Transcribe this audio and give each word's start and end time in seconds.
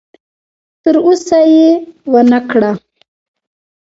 تر 0.83 0.95
اوسه 1.05 1.39
یې 1.55 1.69
ونه 2.11 2.39
کړه. 2.49 2.71